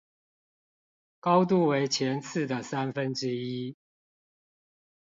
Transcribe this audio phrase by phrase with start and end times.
[1.19, 3.75] 高度為前次的三分之一